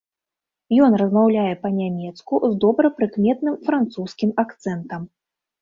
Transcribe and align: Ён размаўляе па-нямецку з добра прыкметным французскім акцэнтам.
Ён 0.85 0.95
размаўляе 1.01 1.51
па-нямецку 1.65 2.39
з 2.45 2.51
добра 2.63 2.87
прыкметным 3.01 3.55
французскім 3.69 4.33
акцэнтам. 4.47 5.01